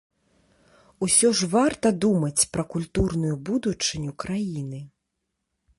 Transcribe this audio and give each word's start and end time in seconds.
Усё 1.07 1.27
ж 1.39 1.49
варта 1.55 1.87
думаць 2.07 2.47
пра 2.57 2.63
культурную 2.75 3.35
будучыню 3.49 4.11
краіны. 4.27 4.79